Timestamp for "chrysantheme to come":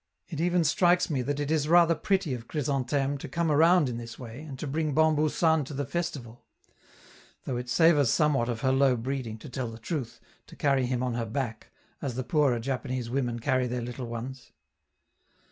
2.47-3.51